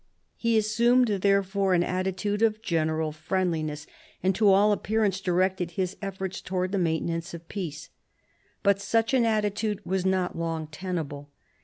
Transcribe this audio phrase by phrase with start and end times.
[0.35, 3.85] He assumed, therefore, an attitude of general friendliness,
[4.23, 7.91] and to all appearance directed his efforts towards the maintenance of peace.
[8.63, 11.29] But such an attitude was not long tenable.